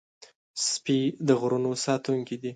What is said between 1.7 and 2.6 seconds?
ساتونکي دي.